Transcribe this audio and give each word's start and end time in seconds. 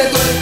se 0.00 0.08
duerme. 0.08 0.39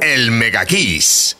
El 0.00 0.30
Mega 0.30 0.64
Kiss. 0.64 1.37